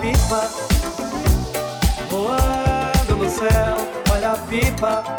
[0.00, 0.48] pipa
[2.10, 3.76] voando no céu.
[4.12, 5.17] Olha a pipa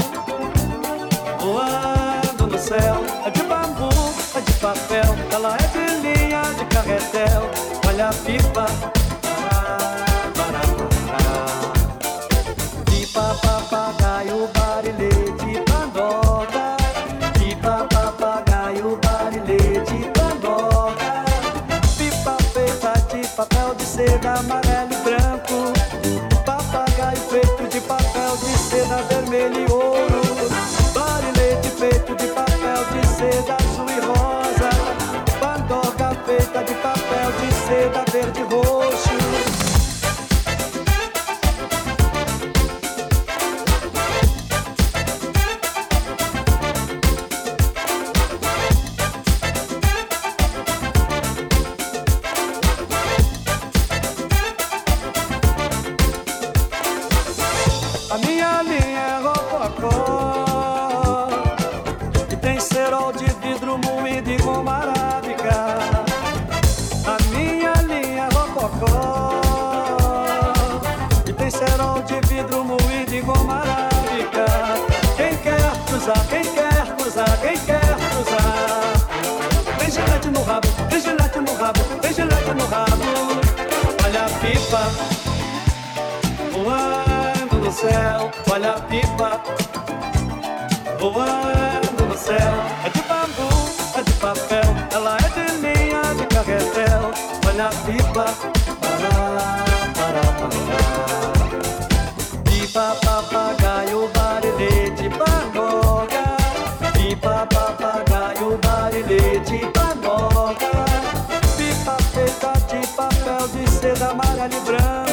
[114.39, 115.09] olhar branco.